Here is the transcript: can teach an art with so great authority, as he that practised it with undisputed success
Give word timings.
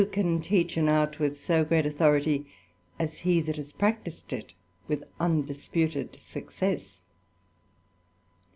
can 0.11 0.41
teach 0.41 0.77
an 0.77 0.89
art 0.89 1.19
with 1.19 1.39
so 1.39 1.63
great 1.63 1.85
authority, 1.85 2.47
as 2.97 3.19
he 3.19 3.39
that 3.39 3.59
practised 3.77 4.33
it 4.33 4.51
with 4.87 5.03
undisputed 5.19 6.19
success 6.19 7.01